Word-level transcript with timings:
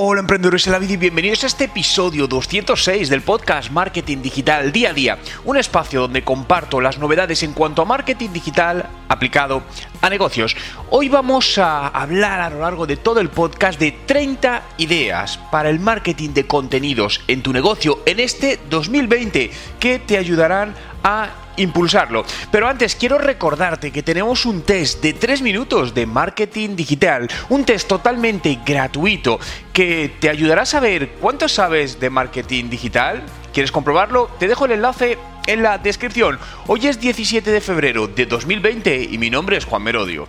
Hola 0.00 0.20
emprendedores 0.20 0.64
de 0.64 0.70
la 0.70 0.78
vida 0.78 0.92
y 0.92 0.96
bienvenidos 0.96 1.42
a 1.42 1.48
este 1.48 1.64
episodio 1.64 2.28
206 2.28 3.08
del 3.08 3.22
podcast 3.22 3.72
Marketing 3.72 4.18
Digital 4.18 4.70
Día 4.70 4.90
a 4.90 4.92
Día, 4.92 5.18
un 5.44 5.56
espacio 5.56 6.02
donde 6.02 6.22
comparto 6.22 6.80
las 6.80 6.98
novedades 6.98 7.42
en 7.42 7.52
cuanto 7.52 7.82
a 7.82 7.84
marketing 7.84 8.28
digital 8.32 8.88
aplicado 9.08 9.64
a 10.00 10.08
negocios. 10.08 10.56
Hoy 10.90 11.08
vamos 11.08 11.58
a 11.58 11.88
hablar 11.88 12.38
a 12.38 12.48
lo 12.48 12.60
largo 12.60 12.86
de 12.86 12.96
todo 12.96 13.18
el 13.18 13.28
podcast 13.30 13.80
de 13.80 13.90
30 13.90 14.62
ideas 14.76 15.36
para 15.50 15.68
el 15.68 15.80
marketing 15.80 16.30
de 16.30 16.46
contenidos 16.46 17.20
en 17.26 17.42
tu 17.42 17.52
negocio 17.52 17.98
en 18.06 18.20
este 18.20 18.60
2020 18.70 19.50
que 19.80 19.98
te 19.98 20.16
ayudarán 20.16 20.76
a 21.02 21.47
impulsarlo. 21.58 22.24
Pero 22.50 22.68
antes 22.68 22.94
quiero 22.94 23.18
recordarte 23.18 23.90
que 23.92 24.02
tenemos 24.02 24.46
un 24.46 24.62
test 24.62 25.02
de 25.02 25.12
3 25.12 25.42
minutos 25.42 25.94
de 25.94 26.06
marketing 26.06 26.76
digital, 26.76 27.28
un 27.48 27.64
test 27.64 27.88
totalmente 27.88 28.60
gratuito 28.64 29.38
que 29.72 30.10
te 30.20 30.30
ayudará 30.30 30.62
a 30.62 30.66
saber 30.66 31.10
cuánto 31.20 31.48
sabes 31.48 32.00
de 32.00 32.10
marketing 32.10 32.70
digital. 32.70 33.22
¿Quieres 33.52 33.72
comprobarlo? 33.72 34.30
Te 34.38 34.48
dejo 34.48 34.66
el 34.66 34.72
enlace 34.72 35.18
en 35.46 35.62
la 35.62 35.78
descripción. 35.78 36.38
Hoy 36.66 36.86
es 36.86 37.00
17 37.00 37.50
de 37.50 37.60
febrero 37.60 38.06
de 38.06 38.26
2020 38.26 39.08
y 39.10 39.18
mi 39.18 39.30
nombre 39.30 39.56
es 39.56 39.64
Juan 39.64 39.82
Merodio. 39.82 40.28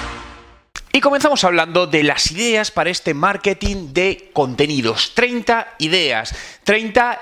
Y 0.93 0.99
comenzamos 0.99 1.45
hablando 1.45 1.87
de 1.87 2.03
las 2.03 2.31
ideas 2.31 2.69
para 2.69 2.89
este 2.89 3.13
marketing 3.13 3.93
de 3.93 4.29
contenidos. 4.33 5.13
30 5.15 5.75
ideas, 5.79 6.35
30 6.65 7.21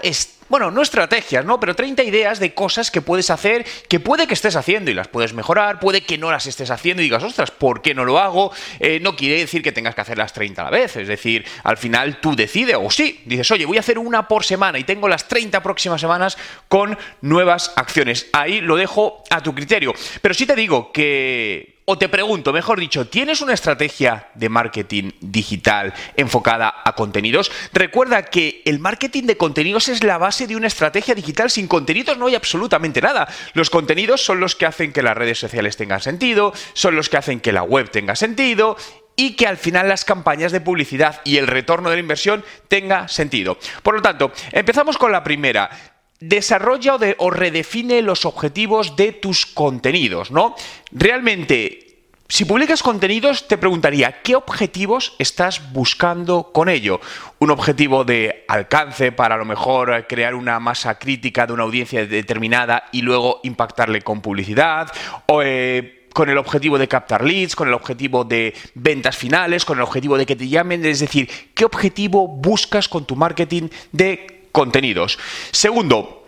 bueno, 0.50 0.72
no 0.72 0.82
estrategias, 0.82 1.46
¿no? 1.46 1.60
Pero 1.60 1.76
30 1.76 2.02
ideas 2.04 2.40
de 2.40 2.56
cosas 2.56 2.90
que 2.90 3.02
puedes 3.02 3.30
hacer, 3.30 3.66
que 3.88 4.00
puede 4.00 4.26
que 4.26 4.34
estés 4.34 4.56
haciendo 4.56 4.90
y 4.90 4.96
las 4.96 5.08
puedes 5.08 5.34
mejorar, 5.34 5.80
puede 5.80 6.02
que 6.02 6.18
no 6.18 6.32
las 6.32 6.48
estés 6.48 6.72
haciendo 6.72 7.04
y 7.04 7.06
digas, 7.06 7.24
ostras, 7.24 7.52
¿por 7.52 7.84
qué 7.84 7.94
no 7.94 8.04
lo 8.04 8.18
hago? 8.18 8.52
Eh, 8.80 9.00
no 9.00 9.16
quiere 9.16 9.38
decir 9.38 9.62
que 9.62 9.72
tengas 9.72 9.94
que 9.94 10.02
hacer 10.02 10.18
las 10.18 10.34
30 10.34 10.62
a 10.62 10.66
la 10.66 10.72
vez, 10.72 10.96
es 10.96 11.08
decir, 11.08 11.46
al 11.64 11.78
final 11.78 12.20
tú 12.20 12.36
decides, 12.36 12.78
o 12.80 12.90
sí, 12.90 13.22
dices, 13.26 13.52
oye, 13.52 13.68
voy 13.68 13.78
a 13.78 13.82
hacer 13.82 14.00
una 14.00 14.28
por 14.28 14.44
semana 14.44 14.80
y 14.80 14.84
tengo 14.84 15.08
las 15.08 15.28
30 15.28 15.62
próximas 15.62 16.02
semanas 16.02 16.36
con 16.68 16.98
nuevas 17.22 17.72
acciones. 17.76 18.28
Ahí 18.34 18.60
lo 18.60 18.76
dejo 18.76 19.24
a 19.30 19.44
tu 19.44 19.54
criterio. 19.54 19.94
Pero 20.22 20.34
sí 20.34 20.48
te 20.48 20.56
digo 20.56 20.92
que 20.92 21.79
o 21.92 21.98
te 21.98 22.08
pregunto, 22.08 22.54
mejor 22.54 22.80
dicho, 22.80 23.08
¿tienes 23.08 23.42
una 23.42 23.56
estrategia 23.56 24.28
de 24.36 24.48
marketing 24.48 25.10
digital 25.22 25.92
enfocada 26.16 26.72
a 26.86 26.94
contenidos? 26.94 27.52
Recuerda 27.74 28.26
que 28.26 28.62
el 28.66 28.78
marketing 28.78 29.24
de 29.24 29.38
contenidos 29.38 29.90
es 29.90 30.04
la 30.04 30.20
base 30.20 30.46
de 30.46 30.56
una 30.56 30.68
estrategia 30.68 31.16
digital. 31.16 31.50
Sin 31.50 31.68
contenidos 31.68 32.16
no 32.20 32.28
hay 32.28 32.36
absolutamente 32.36 33.02
nada. 33.02 33.28
Los 33.56 33.72
contenidos 33.72 34.24
son 34.24 34.40
los 34.40 34.56
que 34.56 34.68
hacen 34.68 34.94
que 34.94 35.02
las 35.02 35.18
redes 35.18 35.40
sociales 35.40 35.78
tengan 35.78 36.00
sentido, 36.00 36.54
son 36.74 36.96
los 36.96 37.10
que 37.10 37.18
hacen 37.18 37.40
que 37.40 37.54
la 37.54 37.64
web 37.64 37.90
tenga 37.90 38.16
sentido 38.16 38.78
y 39.16 39.32
que 39.32 39.48
al 39.48 39.58
final 39.58 39.90
las 39.90 40.06
campañas 40.06 40.52
de 40.52 40.62
publicidad 40.62 41.22
y 41.24 41.38
el 41.38 41.48
retorno 41.48 41.90
de 41.90 41.96
la 41.96 42.02
inversión 42.02 42.46
tenga 42.68 43.08
sentido. 43.08 43.58
Por 43.82 43.96
lo 43.96 44.04
tanto, 44.04 44.32
empezamos 44.52 45.00
con 45.00 45.12
la 45.12 45.24
primera 45.24 45.72
desarrolla 46.20 46.98
o, 47.18 47.30
redefine 47.30 48.02
los 48.02 48.26
objetivos 48.26 48.96
de 48.96 49.14
tus 49.14 49.46
contenidos, 49.46 50.32
¿no? 50.32 50.56
Realmente 50.92 51.90
si 52.32 52.46
publicas 52.46 52.84
contenidos, 52.84 53.48
te 53.48 53.58
preguntaría, 53.58 54.22
¿qué 54.22 54.36
objetivos 54.36 55.16
estás 55.18 55.74
buscando 55.74 56.52
con 56.54 56.70
ello? 56.70 57.02
¿Un 57.40 57.50
objetivo 57.50 58.04
de 58.04 58.46
alcance 58.48 59.12
para 59.12 59.34
a 59.34 59.38
lo 59.40 59.46
mejor 59.46 60.06
crear 60.08 60.36
una 60.36 60.60
masa 60.60 61.00
crítica 61.00 61.48
de 61.48 61.54
una 61.54 61.64
audiencia 61.64 62.06
determinada 62.06 62.84
y 62.92 63.02
luego 63.02 63.40
impactarle 63.42 64.04
con 64.04 64.22
publicidad? 64.22 64.92
¿O 65.26 65.42
eh, 65.44 66.08
con 66.14 66.30
el 66.30 66.38
objetivo 66.38 66.78
de 66.78 66.88
captar 66.88 67.24
leads, 67.24 67.56
con 67.56 67.68
el 67.68 67.74
objetivo 67.74 68.24
de 68.24 68.54
ventas 68.76 69.18
finales, 69.18 69.66
con 69.66 69.80
el 69.80 69.84
objetivo 69.84 70.16
de 70.16 70.28
que 70.28 70.36
te 70.36 70.48
llamen? 70.48 70.86
Es 70.86 71.00
decir, 71.00 71.28
¿qué 71.56 71.66
objetivo 71.66 72.28
buscas 72.28 72.88
con 72.88 73.06
tu 73.06 73.16
marketing 73.16 73.70
de 73.92 74.39
contenidos. 74.52 75.20
Segundo, 75.52 76.20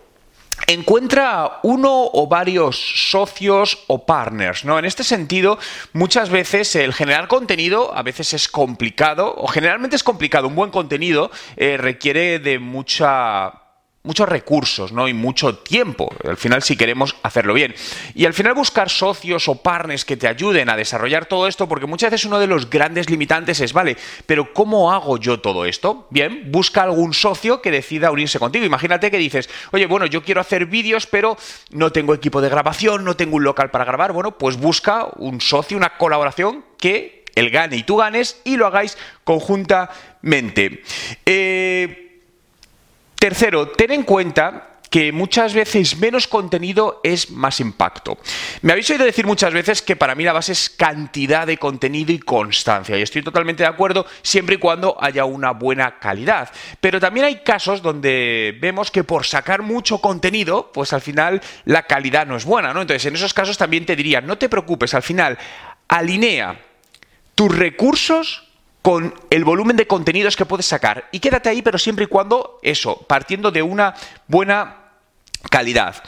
encuentra 0.68 1.60
uno 1.64 2.10
o 2.14 2.28
varios 2.28 3.10
socios 3.12 3.80
o 3.88 4.06
partners, 4.06 4.66
¿no? 4.66 4.80
En 4.80 4.86
este 4.86 5.04
sentido, 5.04 5.58
muchas 5.94 6.30
veces 6.30 6.76
el 6.76 6.94
generar 6.94 7.28
contenido 7.28 7.96
a 7.96 8.04
veces 8.04 8.34
es 8.34 8.48
complicado, 8.48 9.34
o 9.38 9.48
generalmente 9.48 9.96
es 9.96 10.04
complicado. 10.04 10.48
Un 10.48 10.56
buen 10.56 10.72
contenido 10.72 11.32
eh, 11.58 11.78
requiere 11.78 12.40
de 12.40 12.60
mucha 12.60 13.61
muchos 14.04 14.28
recursos 14.28 14.92
¿no? 14.92 15.08
y 15.08 15.14
mucho 15.14 15.58
tiempo, 15.58 16.10
al 16.28 16.38
final 16.38 16.64
si 16.64 16.76
queremos 16.76 17.16
hacerlo 17.24 17.54
bien. 17.54 17.76
Y 18.16 18.26
al 18.26 18.34
final 18.34 18.54
buscar 18.54 18.90
socios 18.90 19.48
o 19.48 19.56
partners 19.56 20.06
que 20.06 20.18
te 20.18 20.28
ayuden 20.28 20.70
a 20.70 20.76
desarrollar 20.76 21.26
todo 21.26 21.48
esto, 21.48 21.68
porque 21.68 21.86
muchas 21.86 22.12
veces 22.12 22.26
uno 22.26 22.40
de 22.40 22.48
los 22.48 22.70
grandes 22.70 23.10
limitantes 23.10 23.60
es, 23.62 23.74
vale, 23.74 23.98
pero 24.26 24.54
¿cómo 24.54 24.92
hago 24.92 25.18
yo 25.18 25.40
todo 25.40 25.66
esto? 25.66 26.08
Bien, 26.10 26.52
busca 26.52 26.84
algún 26.84 27.14
socio 27.14 27.62
que 27.62 27.72
decida 27.72 28.12
unirse 28.12 28.40
contigo. 28.40 28.66
Imagínate 28.66 29.12
que 29.12 29.18
dices, 29.18 29.50
oye, 29.72 29.86
bueno, 29.86 30.06
yo 30.06 30.24
quiero 30.24 30.42
hacer 30.42 30.66
vídeos, 30.66 31.06
pero 31.06 31.38
no 31.70 31.92
tengo 31.92 32.14
equipo 32.14 32.42
de 32.42 32.50
grabación, 32.50 33.04
no 33.04 33.16
tengo 33.16 33.36
un 33.36 33.44
local 33.44 33.70
para 33.70 33.86
grabar. 33.86 34.14
Bueno, 34.14 34.38
pues 34.38 34.58
busca 34.58 35.08
un 35.18 35.42
socio, 35.42 35.78
una 35.78 35.98
colaboración 35.98 36.66
que 36.78 37.24
él 37.36 37.50
gane 37.50 37.78
y 37.78 37.84
tú 37.84 37.98
ganes 37.98 38.42
y 38.44 38.58
lo 38.58 38.68
hagáis 38.68 38.98
conjuntamente. 39.24 40.84
Eh, 41.26 42.11
Tercero, 43.22 43.68
ten 43.68 43.92
en 43.92 44.02
cuenta 44.02 44.80
que 44.90 45.12
muchas 45.12 45.54
veces 45.54 45.96
menos 45.98 46.28
contenido 46.28 47.02
es 47.04 47.30
más 47.30 47.60
impacto. 47.60 48.18
Me 48.64 48.72
habéis 48.72 48.90
oído 48.90 49.06
decir 49.06 49.28
muchas 49.28 49.54
veces 49.54 49.84
que 49.84 49.96
para 49.96 50.16
mí 50.16 50.24
la 50.24 50.34
base 50.34 50.54
es 50.54 50.72
cantidad 50.72 51.46
de 51.46 51.58
contenido 51.58 52.12
y 52.12 52.18
constancia, 52.18 52.98
y 52.98 53.04
estoy 53.04 53.22
totalmente 53.22 53.62
de 53.62 53.70
acuerdo 53.70 54.08
siempre 54.24 54.56
y 54.56 54.58
cuando 54.58 54.98
haya 55.00 55.26
una 55.26 55.52
buena 55.52 56.00
calidad. 56.00 56.50
Pero 56.80 57.00
también 57.00 57.28
hay 57.28 57.44
casos 57.44 57.84
donde 57.84 58.58
vemos 58.60 58.90
que 58.90 59.04
por 59.04 59.24
sacar 59.28 59.62
mucho 59.62 60.00
contenido, 60.00 60.72
pues 60.74 60.92
al 60.92 61.02
final 61.02 61.42
la 61.66 61.84
calidad 61.84 62.26
no 62.26 62.36
es 62.36 62.44
buena, 62.44 62.74
¿no? 62.74 62.82
Entonces, 62.82 63.06
en 63.06 63.14
esos 63.14 63.36
casos 63.36 63.56
también 63.56 63.86
te 63.86 63.96
diría, 63.96 64.20
no 64.22 64.40
te 64.40 64.50
preocupes, 64.50 64.96
al 64.96 65.04
final 65.04 65.38
alinea 65.88 66.60
tus 67.36 67.56
recursos 67.56 68.51
con 68.82 69.14
el 69.30 69.44
volumen 69.44 69.78
de 69.78 69.88
contenidos 69.88 70.36
que 70.36 70.46
puedes 70.46 70.66
sacar. 70.66 71.08
Y 71.12 71.20
quédate 71.20 71.50
ahí, 71.50 71.62
pero 71.62 71.78
siempre 71.78 72.06
y 72.06 72.08
cuando 72.08 72.60
eso, 72.64 72.98
partiendo 73.08 73.52
de 73.52 73.62
una 73.62 73.94
buena 74.28 74.78
calidad. 75.50 76.04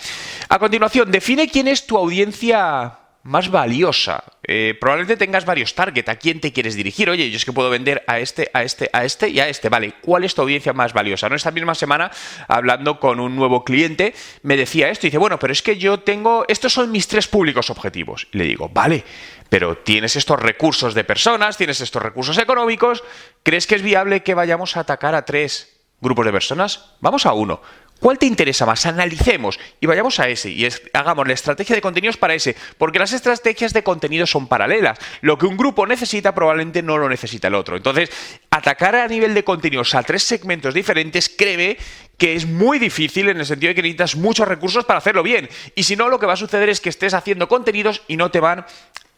A 0.50 0.60
continuación, 0.60 1.12
define 1.12 1.48
quién 1.48 1.68
es 1.68 1.86
tu 1.86 1.98
audiencia 1.98 3.00
más 3.24 3.50
valiosa. 3.50 4.24
Eh, 4.46 4.78
probablemente 4.80 5.16
tengas 5.18 5.46
varios 5.46 5.74
targets. 5.74 6.10
¿A 6.10 6.18
quién 6.18 6.42
te 6.42 6.52
quieres 6.52 6.76
dirigir? 6.76 7.10
Oye, 7.10 7.30
yo 7.30 7.38
es 7.38 7.46
que 7.46 7.54
puedo 7.54 7.70
vender 7.70 8.04
a 8.06 8.20
este, 8.20 8.52
a 8.54 8.64
este, 8.64 8.90
a 8.92 9.06
este 9.06 9.30
y 9.30 9.40
a 9.40 9.48
este. 9.48 9.70
Vale, 9.70 9.96
¿cuál 10.02 10.26
es 10.26 10.36
tu 10.36 10.42
audiencia 10.42 10.74
más 10.74 10.94
valiosa? 10.94 11.30
¿No? 11.30 11.36
Esta 11.36 11.52
misma 11.52 11.74
semana, 11.74 12.12
hablando 12.48 13.00
con 13.00 13.22
un 13.22 13.36
nuevo 13.36 13.64
cliente, 13.64 14.14
me 14.44 14.58
decía 14.58 14.90
esto. 14.90 15.08
Y 15.08 15.10
dice, 15.10 15.18
bueno, 15.18 15.40
pero 15.40 15.54
es 15.54 15.62
que 15.62 15.78
yo 15.78 16.02
tengo. 16.02 16.46
Estos 16.50 16.74
son 16.74 16.92
mis 16.92 17.08
tres 17.08 17.28
públicos 17.28 17.70
objetivos. 17.70 18.28
Y 18.34 18.38
le 18.38 18.44
digo, 18.44 18.68
vale, 18.68 19.06
pero 19.48 19.78
tienes 19.78 20.18
estos 20.18 20.40
recursos 20.42 20.94
de 20.94 21.06
personas, 21.06 21.56
tienes 21.58 21.80
estos 21.80 22.02
recursos 22.02 22.38
económicos. 22.38 23.04
¿Crees 23.44 23.68
que 23.68 23.76
es 23.76 23.82
viable 23.82 24.22
que 24.22 24.34
vayamos 24.34 24.76
a 24.76 24.82
atacar 24.82 25.16
a 25.16 25.24
tres 25.24 25.80
grupos 26.02 26.26
de 26.26 26.34
personas? 26.34 26.96
Vamos 27.00 27.26
a 27.26 27.32
uno. 27.32 27.62
¿Cuál 28.04 28.20
te 28.20 28.26
interesa 28.26 28.66
más? 28.66 28.86
Analicemos 28.86 29.58
y 29.80 29.86
vayamos 29.86 30.20
a 30.20 30.28
ese 30.28 30.50
y 30.50 30.68
hagamos 30.92 31.26
la 31.26 31.32
estrategia 31.32 31.74
de 31.74 31.82
contenidos 31.82 32.18
para 32.18 32.34
ese, 32.34 32.54
porque 32.78 33.00
las 33.00 33.14
estrategias 33.14 33.72
de 33.72 33.82
contenido 33.82 34.28
son 34.28 34.50
paralelas. 34.50 35.00
Lo 35.22 35.38
que 35.38 35.46
un 35.46 35.56
grupo 35.56 35.88
necesita 35.88 36.36
probablemente 36.36 36.82
no 36.82 36.98
lo 36.98 37.08
necesita 37.08 37.48
el 37.48 37.56
otro. 37.56 37.78
Entonces, 37.78 38.12
atacar 38.50 38.98
a 38.98 39.08
nivel 39.08 39.34
de 39.34 39.46
contenidos 39.46 39.96
a 39.96 40.04
tres 40.04 40.24
segmentos 40.24 40.74
diferentes, 40.74 41.34
cree 41.34 41.78
que 42.18 42.36
es 42.36 42.46
muy 42.46 42.78
difícil 42.78 43.30
en 43.30 43.40
el 43.40 43.46
sentido 43.46 43.70
de 43.70 43.76
que 43.76 43.84
necesitas 43.84 44.18
muchos 44.18 44.50
recursos 44.50 44.84
para 44.84 44.98
hacerlo 44.98 45.24
bien. 45.24 45.48
Y 45.74 45.84
si 45.84 45.96
no, 45.96 46.10
lo 46.10 46.20
que 46.20 46.26
va 46.26 46.34
a 46.34 46.36
suceder 46.36 46.68
es 46.68 46.82
que 46.82 46.90
estés 46.90 47.14
haciendo 47.14 47.48
contenidos 47.48 48.02
y 48.10 48.18
no 48.18 48.30
te 48.30 48.42
van 48.42 48.66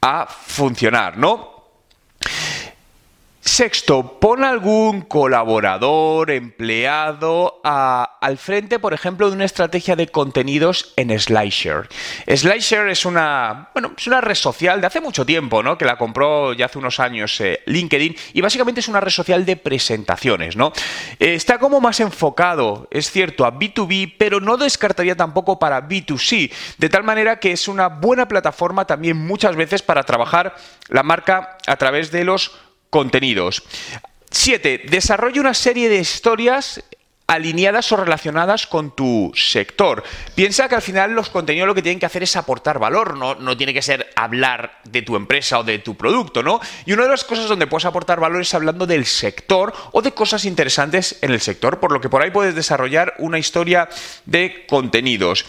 a 0.02 0.28
funcionar, 0.28 1.18
¿no? 1.18 1.55
Sexto, 3.56 4.20
pon 4.20 4.44
algún 4.44 5.04
colaborador, 5.04 6.30
empleado 6.30 7.62
al 7.64 8.38
frente, 8.38 8.80
por 8.80 8.94
ejemplo, 8.94 9.30
de 9.30 9.36
una 9.38 9.46
estrategia 9.46 9.96
de 9.96 10.10
contenidos 10.10 10.92
en 10.98 11.18
SlideShare. 11.18 11.88
SlideShare 12.28 12.92
es 12.92 13.06
una, 13.06 13.70
bueno, 13.74 13.94
es 13.98 14.08
una 14.08 14.20
red 14.20 14.36
social 14.36 14.82
de 14.82 14.88
hace 14.88 15.00
mucho 15.00 15.26
tiempo, 15.26 15.64
¿no? 15.64 15.78
Que 15.78 15.86
la 15.86 15.98
compró 15.98 16.52
ya 16.52 16.66
hace 16.66 16.80
unos 16.80 17.00
años 17.00 17.40
eh, 17.40 17.62
LinkedIn 17.66 18.18
y 18.34 18.42
básicamente 18.42 18.82
es 18.82 18.90
una 18.90 19.00
red 19.00 19.12
social 19.12 19.46
de 19.46 19.56
presentaciones, 19.56 20.58
¿no? 20.58 20.74
Eh, 21.18 21.36
está 21.36 21.58
como 21.58 21.80
más 21.80 22.02
enfocado, 22.02 22.90
es 22.92 23.10
cierto, 23.10 23.46
a 23.46 23.54
B2B, 23.54 24.16
pero 24.20 24.42
no 24.42 24.58
descartaría 24.58 25.16
tampoco 25.16 25.60
para 25.60 25.88
B2C, 25.88 26.52
de 26.78 26.90
tal 26.90 27.06
manera 27.06 27.40
que 27.40 27.54
es 27.54 27.70
una 27.70 27.88
buena 27.88 28.28
plataforma 28.28 28.84
también 28.84 29.16
muchas 29.16 29.56
veces 29.56 29.82
para 29.82 30.04
trabajar 30.04 30.58
la 30.90 31.04
marca 31.04 31.58
a 31.66 31.78
través 31.78 32.12
de 32.12 32.26
los 32.26 32.65
contenidos. 32.96 33.62
7. 34.32 34.84
Desarrolla 34.88 35.42
una 35.42 35.54
serie 35.54 35.90
de 35.90 35.98
historias 35.98 36.82
alineadas 37.28 37.92
o 37.92 37.98
relacionadas 37.98 38.68
con 38.68 38.96
tu 38.96 39.34
sector. 39.36 40.02
Piensa 40.34 40.70
que 40.70 40.76
al 40.76 40.82
final 40.82 41.12
los 41.12 41.30
contenidos 41.30 41.68
lo 41.68 41.76
que 41.76 41.82
tienen 41.82 42.00
que 42.00 42.06
hacer 42.06 42.24
es 42.24 42.38
aportar 42.38 42.80
valor, 42.80 43.18
no, 43.18 43.36
no 43.36 43.58
tiene 43.58 43.74
que 43.74 43.82
ser 43.82 44.14
hablar 44.16 44.80
de 44.86 45.02
tu 45.02 45.18
empresa 45.18 45.60
o 45.60 45.66
de 45.66 45.80
tu 45.80 45.96
producto, 45.96 46.42
¿no? 46.42 46.62
Y 46.86 46.94
una 46.94 47.04
de 47.04 47.10
las 47.10 47.26
cosas 47.26 47.50
donde 47.50 47.68
puedes 47.68 47.84
aportar 47.84 48.22
valor 48.22 48.42
es 48.42 48.54
hablando 48.54 48.88
del 48.88 49.06
sector 49.06 49.74
o 49.92 50.02
de 50.02 50.14
cosas 50.14 50.46
interesantes 50.46 51.18
en 51.22 51.32
el 51.32 51.42
sector, 51.42 51.82
por 51.82 51.92
lo 51.92 52.00
que 52.00 52.08
por 52.08 52.22
ahí 52.22 52.32
puedes 52.32 52.56
desarrollar 52.56 53.16
una 53.18 53.40
historia 53.40 53.90
de 54.26 54.66
contenidos. 54.70 55.46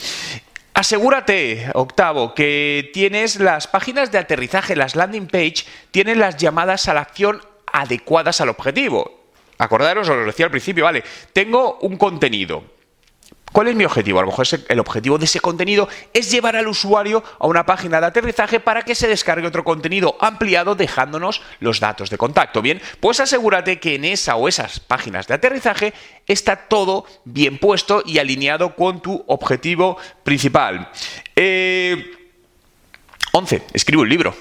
Asegúrate, 0.76 1.70
octavo, 1.72 2.34
que 2.34 2.90
tienes 2.92 3.40
las 3.40 3.66
páginas 3.66 4.12
de 4.12 4.18
aterrizaje, 4.18 4.76
las 4.76 4.94
landing 4.94 5.26
page, 5.26 5.64
tienen 5.90 6.18
las 6.18 6.36
llamadas 6.36 6.86
a 6.86 6.92
la 6.92 7.00
acción 7.00 7.40
adecuadas 7.72 8.42
al 8.42 8.50
objetivo. 8.50 9.22
Acordaros, 9.56 10.06
os 10.06 10.14
lo 10.14 10.26
decía 10.26 10.44
al 10.44 10.50
principio, 10.50 10.84
vale, 10.84 11.02
tengo 11.32 11.78
un 11.80 11.96
contenido. 11.96 12.62
¿Cuál 13.56 13.68
es 13.68 13.74
mi 13.74 13.86
objetivo? 13.86 14.18
A 14.18 14.20
lo 14.20 14.28
mejor 14.28 14.46
el 14.68 14.80
objetivo 14.80 15.16
de 15.16 15.24
ese 15.24 15.40
contenido 15.40 15.88
es 16.12 16.30
llevar 16.30 16.56
al 16.56 16.68
usuario 16.68 17.24
a 17.38 17.46
una 17.46 17.64
página 17.64 18.02
de 18.02 18.06
aterrizaje 18.08 18.60
para 18.60 18.82
que 18.82 18.94
se 18.94 19.08
descargue 19.08 19.46
otro 19.46 19.64
contenido 19.64 20.18
ampliado 20.20 20.74
dejándonos 20.74 21.40
los 21.60 21.80
datos 21.80 22.10
de 22.10 22.18
contacto. 22.18 22.60
Bien, 22.60 22.82
pues 23.00 23.18
asegúrate 23.18 23.80
que 23.80 23.94
en 23.94 24.04
esa 24.04 24.36
o 24.36 24.46
esas 24.46 24.78
páginas 24.78 25.26
de 25.26 25.32
aterrizaje 25.32 25.94
está 26.26 26.68
todo 26.68 27.06
bien 27.24 27.56
puesto 27.56 28.02
y 28.04 28.18
alineado 28.18 28.74
con 28.76 29.00
tu 29.00 29.24
objetivo 29.26 29.96
principal. 30.22 30.90
11. 30.92 31.16
Eh, 31.36 32.12
escribo 33.72 34.02
un 34.02 34.10
libro. 34.10 34.36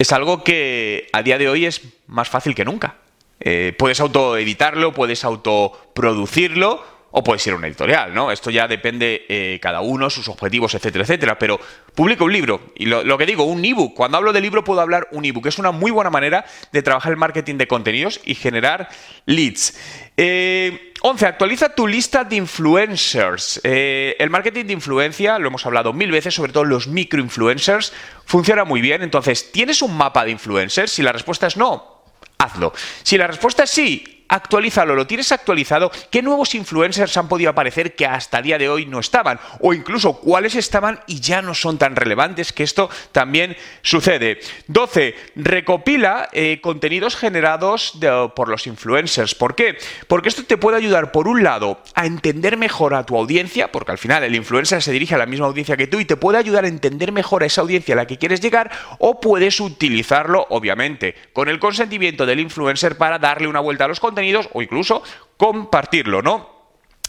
Es 0.00 0.10
algo 0.10 0.42
que 0.42 1.08
a 1.12 1.22
día 1.22 1.38
de 1.38 1.48
hoy 1.48 1.66
es 1.66 1.80
más 2.08 2.28
fácil 2.28 2.56
que 2.56 2.64
nunca. 2.64 2.96
Eh, 3.38 3.72
puedes 3.78 4.00
autoeditarlo, 4.00 4.92
puedes 4.92 5.22
autoproducirlo 5.24 6.91
o 7.12 7.22
puedes 7.22 7.46
ir 7.46 7.52
a 7.52 7.56
una 7.56 7.66
editorial, 7.66 8.12
¿no? 8.14 8.32
Esto 8.32 8.50
ya 8.50 8.66
depende 8.66 9.26
eh, 9.28 9.58
cada 9.60 9.82
uno, 9.82 10.08
sus 10.08 10.28
objetivos, 10.28 10.74
etcétera, 10.74 11.04
etcétera. 11.04 11.38
Pero 11.38 11.60
publica 11.94 12.24
un 12.24 12.32
libro. 12.32 12.72
Y 12.74 12.86
lo, 12.86 13.18
que 13.18 13.26
digo, 13.26 13.44
un 13.44 13.62
ebook. 13.64 13.94
Cuando 13.94 14.16
hablo 14.16 14.32
de 14.32 14.40
libro 14.40 14.64
puedo 14.64 14.80
hablar 14.80 15.08
un 15.12 15.24
ebook. 15.24 15.46
Es 15.46 15.58
una 15.58 15.72
muy 15.72 15.90
buena 15.90 16.08
manera 16.08 16.46
de 16.72 16.82
trabajar 16.82 17.12
el 17.12 17.18
marketing 17.18 17.56
de 17.56 17.68
contenidos 17.68 18.20
y 18.24 18.34
generar 18.34 18.88
leads. 19.26 19.74
11. 20.16 20.16
Eh, 20.16 20.94
actualiza 21.02 21.74
tu 21.74 21.86
lista 21.86 22.24
de 22.24 22.36
influencers. 22.36 23.60
el 23.62 24.30
marketing 24.30 24.64
de 24.64 24.72
influencia, 24.72 25.38
lo 25.38 25.48
hemos 25.48 25.66
hablado 25.66 25.92
mil 25.92 26.10
veces, 26.10 26.34
sobre 26.34 26.52
todo 26.52 26.64
los 26.64 26.88
microinfluencers, 26.88 27.92
funciona 28.24 28.64
muy 28.64 28.80
bien. 28.80 29.02
Entonces, 29.02 29.52
¿tienes 29.52 29.82
un 29.82 29.94
mapa 29.98 30.24
de 30.24 30.30
influencers? 30.30 30.90
Si 30.90 31.02
la 31.02 31.12
respuesta 31.12 31.46
es 31.46 31.58
no, 31.58 32.04
hazlo. 32.38 32.72
Si 33.02 33.18
la 33.18 33.26
respuesta 33.26 33.64
es 33.64 33.70
sí, 33.70 34.21
actualízalo, 34.32 34.94
lo 34.94 35.06
tienes 35.06 35.30
actualizado, 35.30 35.92
qué 36.10 36.22
nuevos 36.22 36.54
influencers 36.54 37.14
han 37.18 37.28
podido 37.28 37.50
aparecer 37.50 37.94
que 37.94 38.06
hasta 38.06 38.38
el 38.38 38.44
día 38.44 38.58
de 38.58 38.68
hoy 38.68 38.86
no 38.86 38.98
estaban, 38.98 39.38
o 39.60 39.74
incluso 39.74 40.14
cuáles 40.14 40.54
estaban 40.54 41.00
y 41.06 41.20
ya 41.20 41.42
no 41.42 41.52
son 41.54 41.76
tan 41.76 41.94
relevantes, 41.94 42.52
que 42.54 42.62
esto 42.62 42.88
también 43.12 43.54
sucede. 43.82 44.40
12. 44.68 45.14
Recopila 45.36 46.30
eh, 46.32 46.60
contenidos 46.62 47.14
generados 47.14 47.98
por 48.34 48.48
los 48.48 48.66
influencers. 48.66 49.34
¿Por 49.34 49.54
qué? 49.54 49.76
Porque 50.08 50.30
esto 50.30 50.44
te 50.44 50.56
puede 50.56 50.78
ayudar, 50.78 51.12
por 51.12 51.28
un 51.28 51.42
lado, 51.42 51.82
a 51.94 52.06
entender 52.06 52.56
mejor 52.56 52.94
a 52.94 53.04
tu 53.04 53.18
audiencia, 53.18 53.70
porque 53.70 53.92
al 53.92 53.98
final 53.98 54.24
el 54.24 54.34
influencer 54.34 54.80
se 54.82 54.92
dirige 54.92 55.14
a 55.14 55.18
la 55.18 55.26
misma 55.26 55.46
audiencia 55.46 55.76
que 55.76 55.86
tú 55.86 56.00
y 56.00 56.06
te 56.06 56.16
puede 56.16 56.38
ayudar 56.38 56.64
a 56.64 56.68
entender 56.68 57.12
mejor 57.12 57.42
a 57.42 57.46
esa 57.46 57.60
audiencia 57.60 57.94
a 57.94 57.96
la 57.96 58.06
que 58.06 58.16
quieres 58.16 58.40
llegar, 58.40 58.70
o 58.98 59.20
puedes 59.20 59.60
utilizarlo, 59.60 60.46
obviamente, 60.48 61.16
con 61.34 61.50
el 61.50 61.58
consentimiento 61.58 62.24
del 62.24 62.40
influencer 62.40 62.96
para 62.96 63.18
darle 63.18 63.46
una 63.46 63.60
vuelta 63.60 63.84
a 63.84 63.88
los 63.88 64.00
contenidos 64.00 64.21
o 64.52 64.62
incluso 64.62 65.02
compartirlo, 65.36 66.22
¿no? 66.22 66.50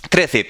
13. 0.10 0.48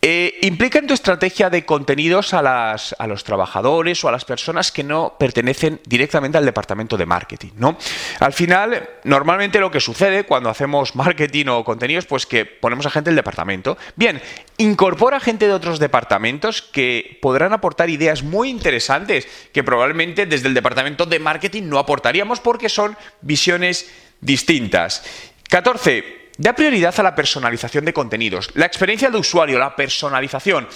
Eh, 0.00 0.38
implica 0.42 0.78
en 0.78 0.86
tu 0.86 0.94
estrategia 0.94 1.50
de 1.50 1.64
contenidos 1.64 2.32
a, 2.32 2.40
las, 2.40 2.94
a, 3.00 3.08
los 3.08 3.24
trabajadores 3.24 4.04
o 4.04 4.08
a 4.08 4.12
las 4.12 4.24
personas 4.24 4.70
que 4.70 4.84
no 4.84 5.16
pertenecen 5.18 5.80
directamente 5.86 6.38
al 6.38 6.44
departamento 6.44 6.96
de 6.96 7.04
marketing, 7.04 7.50
¿no? 7.56 7.76
Al 8.20 8.32
final, 8.32 8.88
normalmente 9.02 9.58
lo 9.58 9.72
que 9.72 9.80
sucede 9.80 10.22
cuando 10.22 10.50
hacemos 10.50 10.94
marketing 10.94 11.46
o 11.48 11.64
contenidos, 11.64 12.06
pues 12.06 12.26
que 12.26 12.46
ponemos 12.46 12.86
a 12.86 12.90
gente 12.90 13.10
del 13.10 13.16
departamento. 13.16 13.76
Bien, 13.96 14.22
incorpora 14.56 15.18
gente 15.18 15.48
de 15.48 15.52
otros 15.52 15.80
departamentos 15.80 16.62
que 16.62 17.18
podrán 17.20 17.52
aportar 17.52 17.90
ideas 17.90 18.22
muy 18.22 18.50
interesantes 18.50 19.26
que 19.52 19.64
probablemente 19.64 20.26
desde 20.26 20.46
el 20.46 20.54
departamento 20.54 21.06
de 21.06 21.18
marketing 21.18 21.64
no 21.64 21.78
aportaríamos 21.78 22.38
porque 22.38 22.68
son 22.68 22.96
visiones 23.20 23.90
distintas. 24.20 25.02
14. 25.48 26.30
Da 26.38 26.52
prioridad 26.54 26.94
a 26.98 27.02
la 27.02 27.14
personalización 27.14 27.84
de 27.84 27.92
contenidos. 27.92 28.50
La 28.54 28.66
experiencia 28.66 29.10
de 29.10 29.18
usuario, 29.18 29.58
la 29.58 29.74
personalización, 29.74 30.68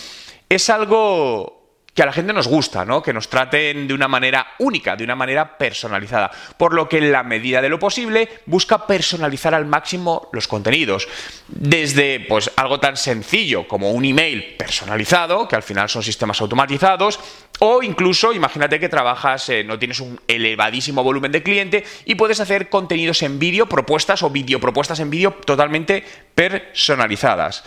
es 0.49 0.69
algo 0.71 1.62
que 1.95 2.03
a 2.03 2.07
la 2.07 2.13
gente 2.13 2.33
nos 2.33 2.49
gusta, 2.49 2.85
¿no? 2.85 3.03
Que 3.03 3.13
nos 3.13 3.29
traten 3.29 3.87
de 3.87 3.93
una 3.93 4.09
manera 4.09 4.47
única, 4.59 4.97
de 4.97 5.05
una 5.05 5.15
manera 5.15 5.59
personalizada. 5.59 6.31
Por 6.57 6.73
lo 6.73 6.89
que 6.89 6.99
en 6.99 7.13
la 7.13 7.23
medida 7.23 7.61
de 7.61 7.69
lo 7.69 7.79
posible 7.79 8.29
busca 8.47 8.87
personalizar 8.87 9.55
al 9.55 9.67
máximo 9.67 10.31
los 10.33 10.49
contenidos. 10.49 11.07
Desde 11.49 12.21
pues 12.21 12.51
algo 12.57 12.81
tan 12.81 12.97
sencillo 12.97 13.69
como 13.69 13.91
un 13.91 14.07
email 14.07 14.55
personalizado, 14.57 15.47
que 15.47 15.57
al 15.57 15.63
final 15.63 15.89
son 15.91 16.03
sistemas 16.03 16.41
automatizados, 16.41 17.21
o 17.59 17.83
incluso, 17.83 18.33
imagínate 18.33 18.81
que 18.81 18.89
trabajas, 18.89 19.49
eh, 19.51 19.63
no 19.63 19.79
tienes 19.79 20.01
un 20.01 20.19
elevadísimo 20.27 21.05
volumen 21.05 21.31
de 21.31 21.43
cliente 21.43 21.85
y 22.07 22.15
puedes 22.15 22.41
hacer 22.41 22.71
contenidos 22.71 23.23
en 23.23 23.39
vídeo, 23.39 23.67
propuestas 23.67 24.23
o 24.23 24.31
vídeo 24.31 24.61
propuestas 24.61 25.01
en 25.01 25.11
vídeo 25.11 25.33
totalmente 25.45 26.03
personalizadas. 26.35 27.63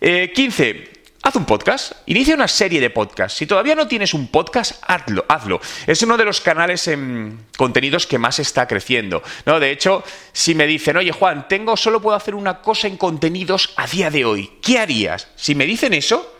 15. 0.00 0.99
Haz 1.22 1.36
un 1.36 1.44
podcast, 1.44 1.92
inicia 2.06 2.34
una 2.34 2.48
serie 2.48 2.80
de 2.80 2.88
podcasts. 2.88 3.36
Si 3.36 3.46
todavía 3.46 3.74
no 3.74 3.86
tienes 3.86 4.14
un 4.14 4.28
podcast, 4.28 4.82
hazlo, 4.86 5.26
hazlo. 5.28 5.60
Es 5.86 6.00
uno 6.02 6.16
de 6.16 6.24
los 6.24 6.40
canales 6.40 6.88
en 6.88 7.44
contenidos 7.58 8.06
que 8.06 8.16
más 8.16 8.38
está 8.38 8.66
creciendo. 8.66 9.22
¿no? 9.44 9.60
De 9.60 9.70
hecho, 9.70 10.02
si 10.32 10.54
me 10.54 10.66
dicen, 10.66 10.96
oye 10.96 11.12
Juan, 11.12 11.46
tengo, 11.46 11.76
solo 11.76 12.00
puedo 12.00 12.16
hacer 12.16 12.34
una 12.34 12.62
cosa 12.62 12.88
en 12.88 12.96
contenidos 12.96 13.74
a 13.76 13.86
día 13.86 14.10
de 14.10 14.24
hoy, 14.24 14.50
¿qué 14.62 14.78
harías? 14.78 15.28
Si 15.36 15.54
me 15.54 15.66
dicen 15.66 15.92
eso, 15.92 16.34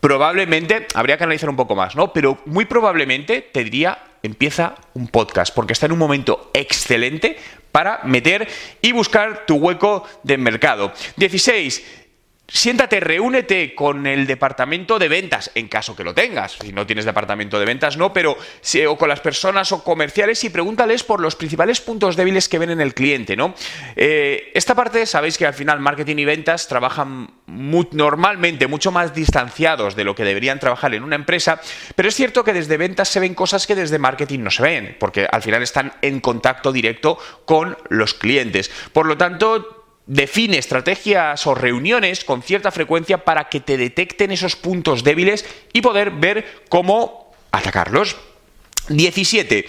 probablemente, 0.00 0.88
habría 0.94 1.16
que 1.18 1.24
analizar 1.24 1.48
un 1.48 1.56
poco 1.56 1.76
más, 1.76 1.94
¿no? 1.94 2.12
Pero 2.12 2.38
muy 2.46 2.64
probablemente 2.64 3.42
te 3.42 3.62
diría, 3.62 3.96
empieza 4.24 4.74
un 4.94 5.06
podcast, 5.06 5.54
porque 5.54 5.72
está 5.72 5.86
en 5.86 5.92
un 5.92 5.98
momento 5.98 6.50
excelente 6.52 7.38
para 7.70 8.00
meter 8.02 8.48
y 8.82 8.90
buscar 8.90 9.46
tu 9.46 9.54
hueco 9.54 10.02
de 10.24 10.36
mercado. 10.36 10.92
16 11.16 12.05
Siéntate, 12.48 13.00
reúnete 13.00 13.74
con 13.74 14.06
el 14.06 14.24
departamento 14.26 15.00
de 15.00 15.08
ventas, 15.08 15.50
en 15.56 15.66
caso 15.66 15.96
que 15.96 16.04
lo 16.04 16.14
tengas. 16.14 16.52
Si 16.52 16.72
no 16.72 16.86
tienes 16.86 17.04
departamento 17.04 17.58
de 17.58 17.66
ventas, 17.66 17.96
no, 17.96 18.12
pero 18.12 18.36
o 18.88 18.96
con 18.96 19.08
las 19.08 19.20
personas 19.20 19.72
o 19.72 19.82
comerciales 19.82 20.44
y 20.44 20.50
pregúntales 20.50 21.02
por 21.02 21.20
los 21.20 21.34
principales 21.34 21.80
puntos 21.80 22.14
débiles 22.14 22.48
que 22.48 22.60
ven 22.60 22.70
en 22.70 22.80
el 22.80 22.94
cliente, 22.94 23.36
¿no? 23.36 23.54
Eh, 23.96 24.52
esta 24.54 24.76
parte, 24.76 25.06
sabéis 25.06 25.38
que 25.38 25.46
al 25.46 25.54
final 25.54 25.80
marketing 25.80 26.18
y 26.18 26.24
ventas 26.24 26.68
trabajan 26.68 27.30
normalmente 27.46 28.68
mucho 28.68 28.92
más 28.92 29.12
distanciados 29.12 29.96
de 29.96 30.04
lo 30.04 30.14
que 30.14 30.24
deberían 30.24 30.60
trabajar 30.60 30.94
en 30.94 31.02
una 31.02 31.16
empresa, 31.16 31.60
pero 31.96 32.08
es 32.08 32.14
cierto 32.14 32.44
que 32.44 32.52
desde 32.52 32.76
ventas 32.76 33.08
se 33.08 33.18
ven 33.18 33.34
cosas 33.34 33.66
que 33.66 33.74
desde 33.74 33.98
marketing 33.98 34.40
no 34.40 34.50
se 34.52 34.62
ven, 34.62 34.96
porque 35.00 35.26
al 35.30 35.42
final 35.42 35.62
están 35.62 35.94
en 36.00 36.20
contacto 36.20 36.70
directo 36.70 37.18
con 37.44 37.76
los 37.88 38.14
clientes. 38.14 38.70
Por 38.92 39.06
lo 39.06 39.16
tanto, 39.16 39.85
Define 40.06 40.58
estrategias 40.58 41.46
o 41.46 41.54
reuniones 41.54 42.24
con 42.24 42.42
cierta 42.42 42.70
frecuencia 42.70 43.24
para 43.24 43.48
que 43.48 43.60
te 43.60 43.76
detecten 43.76 44.30
esos 44.30 44.54
puntos 44.54 45.02
débiles 45.02 45.44
y 45.72 45.82
poder 45.82 46.12
ver 46.12 46.62
cómo 46.68 47.32
atacarlos. 47.50 48.16
17. 48.88 49.66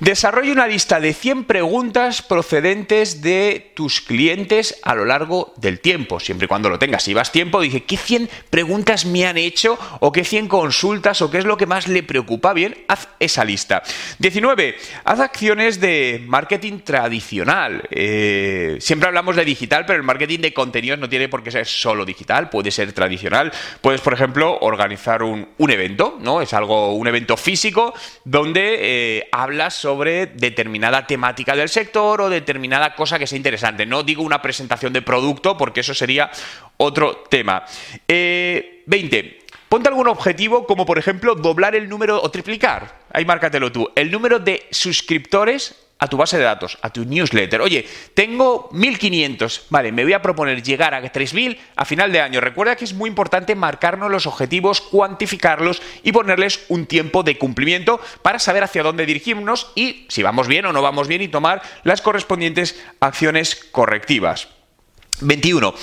Desarrolla 0.00 0.52
una 0.52 0.66
lista 0.66 1.00
de 1.00 1.12
100 1.12 1.44
preguntas 1.44 2.22
procedentes 2.22 3.20
de 3.20 3.72
tus 3.74 4.00
clientes 4.00 4.78
a 4.82 4.94
lo 4.94 5.04
largo 5.04 5.52
del 5.56 5.80
tiempo, 5.80 6.20
siempre 6.20 6.46
y 6.46 6.48
cuando 6.48 6.70
lo 6.70 6.78
tengas. 6.78 7.02
Si 7.02 7.12
vas 7.12 7.32
tiempo, 7.32 7.60
dije, 7.60 7.84
¿qué 7.84 7.96
100 7.96 8.30
preguntas 8.48 9.04
me 9.04 9.26
han 9.26 9.36
hecho? 9.36 9.78
¿O 10.00 10.12
qué 10.12 10.24
100 10.24 10.48
consultas? 10.48 11.20
¿O 11.20 11.30
qué 11.30 11.38
es 11.38 11.44
lo 11.44 11.56
que 11.56 11.66
más 11.66 11.88
le 11.88 12.02
preocupa? 12.02 12.52
Bien, 12.52 12.76
haz 12.88 13.08
esa 13.18 13.44
lista. 13.44 13.82
19. 14.18 14.76
Haz 15.04 15.20
acciones 15.20 15.80
de 15.80 16.22
marketing 16.26 16.80
tradicional. 16.80 17.82
Eh, 17.90 18.78
siempre 18.80 19.08
hablamos 19.08 19.36
de 19.36 19.44
digital, 19.44 19.84
pero 19.86 19.98
el 19.98 20.04
marketing 20.04 20.38
de 20.38 20.54
contenidos 20.54 20.98
no 20.98 21.08
tiene 21.08 21.28
por 21.28 21.42
qué 21.42 21.50
ser 21.50 21.66
solo 21.66 22.04
digital, 22.04 22.48
puede 22.48 22.70
ser 22.70 22.92
tradicional. 22.92 23.52
Puedes, 23.80 24.00
por 24.00 24.14
ejemplo, 24.14 24.58
organizar 24.60 25.22
un, 25.22 25.48
un 25.58 25.70
evento, 25.70 26.18
¿no? 26.20 26.40
Es 26.40 26.54
algo, 26.54 26.94
un 26.94 27.06
evento 27.06 27.36
físico 27.36 27.92
donde 28.24 28.59
eh, 28.62 29.28
hablas 29.32 29.74
sobre 29.74 30.26
determinada 30.26 31.06
temática 31.06 31.56
del 31.56 31.68
sector 31.68 32.20
o 32.22 32.28
determinada 32.28 32.94
cosa 32.94 33.18
que 33.18 33.26
sea 33.26 33.36
interesante. 33.36 33.86
No 33.86 34.02
digo 34.02 34.22
una 34.22 34.42
presentación 34.42 34.92
de 34.92 35.02
producto 35.02 35.56
porque 35.56 35.80
eso 35.80 35.94
sería 35.94 36.30
otro 36.76 37.24
tema. 37.28 37.64
20. 38.06 38.08
Eh, 38.08 39.36
Ponte 39.68 39.88
algún 39.88 40.08
objetivo 40.08 40.66
como 40.66 40.84
por 40.84 40.98
ejemplo 40.98 41.36
doblar 41.36 41.76
el 41.76 41.88
número 41.88 42.20
o 42.20 42.28
triplicar. 42.30 43.02
Ahí 43.12 43.24
márcatelo 43.24 43.70
tú. 43.70 43.88
El 43.94 44.10
número 44.10 44.40
de 44.40 44.66
suscriptores 44.72 45.76
a 46.00 46.08
tu 46.08 46.16
base 46.16 46.38
de 46.38 46.44
datos, 46.44 46.78
a 46.82 46.90
tu 46.90 47.04
newsletter. 47.04 47.60
Oye, 47.60 47.86
tengo 48.14 48.68
1500, 48.72 49.66
vale, 49.68 49.92
me 49.92 50.02
voy 50.02 50.14
a 50.14 50.22
proponer 50.22 50.62
llegar 50.62 50.94
a 50.94 51.12
3000 51.12 51.60
a 51.76 51.84
final 51.84 52.10
de 52.10 52.20
año. 52.20 52.40
Recuerda 52.40 52.74
que 52.74 52.84
es 52.84 52.94
muy 52.94 53.08
importante 53.08 53.54
marcarnos 53.54 54.10
los 54.10 54.26
objetivos, 54.26 54.80
cuantificarlos 54.80 55.82
y 56.02 56.12
ponerles 56.12 56.64
un 56.68 56.86
tiempo 56.86 57.22
de 57.22 57.38
cumplimiento 57.38 58.00
para 58.22 58.38
saber 58.38 58.64
hacia 58.64 58.82
dónde 58.82 59.06
dirigirnos 59.06 59.70
y 59.74 60.06
si 60.08 60.22
vamos 60.22 60.48
bien 60.48 60.64
o 60.64 60.72
no 60.72 60.82
vamos 60.82 61.06
bien 61.06 61.20
y 61.20 61.28
tomar 61.28 61.62
las 61.84 62.00
correspondientes 62.00 62.82
acciones 62.98 63.54
correctivas. 63.54 64.48
21. 65.20 65.74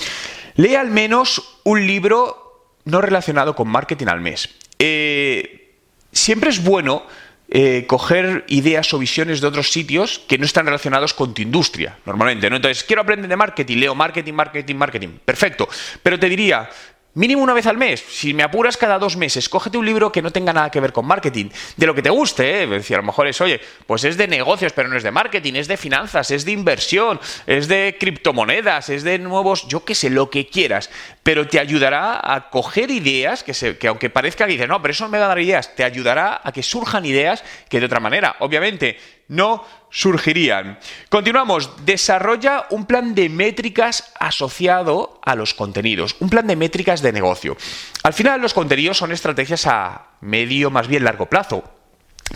Lee 0.56 0.74
al 0.74 0.90
menos 0.90 1.60
un 1.62 1.86
libro 1.86 2.72
no 2.84 3.00
relacionado 3.00 3.54
con 3.54 3.68
marketing 3.68 4.06
al 4.08 4.20
mes. 4.20 4.48
Eh, 4.80 5.76
siempre 6.10 6.50
es 6.50 6.64
bueno 6.64 7.04
eh, 7.50 7.86
coger 7.86 8.44
ideas 8.48 8.92
o 8.92 8.98
visiones 8.98 9.40
de 9.40 9.46
otros 9.46 9.72
sitios 9.72 10.18
que 10.28 10.36
no 10.36 10.44
están 10.44 10.66
relacionados 10.66 11.14
con 11.14 11.32
tu 11.32 11.40
industria, 11.40 11.96
normalmente. 12.04 12.50
¿no? 12.50 12.56
Entonces, 12.56 12.84
quiero 12.84 13.02
aprender 13.02 13.28
de 13.28 13.36
marketing, 13.36 13.76
leo 13.78 13.94
marketing, 13.94 14.34
marketing, 14.34 14.76
marketing. 14.76 15.08
Perfecto. 15.24 15.68
Pero 16.02 16.18
te 16.18 16.28
diría, 16.28 16.68
Mínimo 17.14 17.42
una 17.42 17.54
vez 17.54 17.66
al 17.66 17.78
mes. 17.78 18.04
Si 18.08 18.34
me 18.34 18.42
apuras 18.42 18.76
cada 18.76 18.98
dos 18.98 19.16
meses, 19.16 19.48
cógete 19.48 19.78
un 19.78 19.86
libro 19.86 20.12
que 20.12 20.22
no 20.22 20.30
tenga 20.30 20.52
nada 20.52 20.70
que 20.70 20.78
ver 20.78 20.92
con 20.92 21.06
marketing. 21.06 21.48
De 21.76 21.86
lo 21.86 21.94
que 21.94 22.02
te 22.02 22.10
guste, 22.10 22.62
¿eh? 22.62 22.64
a 22.64 22.96
lo 22.96 23.02
mejor 23.02 23.26
es, 23.26 23.40
oye, 23.40 23.60
pues 23.86 24.04
es 24.04 24.16
de 24.16 24.28
negocios, 24.28 24.72
pero 24.72 24.88
no 24.88 24.96
es 24.96 25.02
de 25.02 25.10
marketing, 25.10 25.54
es 25.54 25.68
de 25.68 25.76
finanzas, 25.76 26.30
es 26.30 26.44
de 26.44 26.52
inversión, 26.52 27.18
es 27.46 27.66
de 27.66 27.96
criptomonedas, 27.98 28.90
es 28.90 29.02
de 29.02 29.18
nuevos, 29.18 29.66
yo 29.68 29.84
qué 29.84 29.94
sé, 29.94 30.10
lo 30.10 30.30
que 30.30 30.46
quieras. 30.46 30.90
Pero 31.22 31.48
te 31.48 31.58
ayudará 31.58 32.20
a 32.22 32.50
coger 32.50 32.90
ideas 32.90 33.42
que, 33.42 33.54
se, 33.54 33.78
que 33.78 33.88
aunque 33.88 34.10
parezca 34.10 34.46
que 34.46 34.52
dices, 34.52 34.68
no, 34.68 34.80
pero 34.82 34.92
eso 34.92 35.08
me 35.08 35.18
va 35.18 35.24
a 35.24 35.28
dar 35.28 35.40
ideas, 35.40 35.74
te 35.74 35.84
ayudará 35.84 36.40
a 36.44 36.52
que 36.52 36.62
surjan 36.62 37.04
ideas 37.04 37.42
que 37.68 37.80
de 37.80 37.86
otra 37.86 38.00
manera, 38.00 38.36
obviamente, 38.40 38.98
no 39.28 39.64
surgirían. 39.90 40.78
Continuamos. 41.08 41.70
Desarrolla 41.84 42.66
un 42.70 42.86
plan 42.86 43.14
de 43.14 43.28
métricas 43.28 44.12
asociado 44.18 45.20
a 45.24 45.34
los 45.34 45.54
contenidos, 45.54 46.16
un 46.20 46.30
plan 46.30 46.46
de 46.46 46.56
métricas 46.56 47.02
de 47.02 47.12
negocio. 47.12 47.56
Al 48.02 48.12
final 48.12 48.40
los 48.40 48.54
contenidos 48.54 48.98
son 48.98 49.12
estrategias 49.12 49.66
a 49.66 50.08
medio, 50.20 50.70
más 50.70 50.88
bien 50.88 51.04
largo 51.04 51.26
plazo, 51.26 51.64